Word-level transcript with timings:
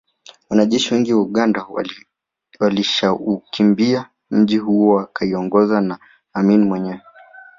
Wanajeshi 0.49 0.93
wengi 0.93 1.13
wa 1.13 1.21
Uganda 1.21 1.67
walishaukimbia 2.59 4.09
mji 4.31 4.57
huo 4.57 4.95
wakiongozwa 4.95 5.81
na 5.81 5.99
Amin 6.33 6.63
mwenyewe 6.63 7.01